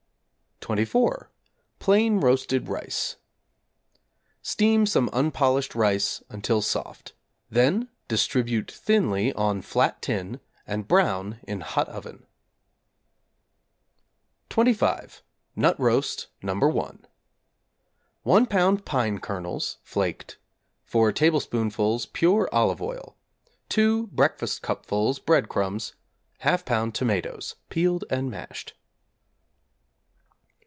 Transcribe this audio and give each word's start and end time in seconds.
=24. 0.63 1.27
Plain 1.79 2.19
Roasted 2.19 2.69
Rice= 2.69 3.15
Steam 4.43 4.85
some 4.85 5.09
unpolished 5.11 5.73
rice 5.73 6.21
until 6.29 6.61
soft; 6.61 7.13
then 7.49 7.89
distribute 8.07 8.69
thinly 8.71 9.33
on 9.33 9.63
flat 9.63 10.03
tin 10.03 10.39
and 10.67 10.87
brown 10.87 11.39
in 11.47 11.61
hot 11.61 11.89
oven. 11.89 12.27
=25. 14.51 15.21
Nut 15.55 15.75
Roast 15.79 16.27
No. 16.43 16.53
1= 16.53 17.05
1 18.21 18.45
lb. 18.45 18.85
pine 18.85 19.17
kernels 19.19 19.79
(flaked), 19.81 20.37
4 20.83 21.11
tablespoonfuls 21.11 22.05
pure 22.05 22.47
olive 22.51 22.83
oil, 22.83 23.17
2 23.69 24.09
breakfastcupfuls 24.09 25.25
breadcrumbs, 25.25 25.95
1/2 26.43 26.63
lb. 26.65 26.93
tomatoes 26.93 27.55
(peeled 27.69 28.03
and 28.11 28.29
mashed). 28.29 28.75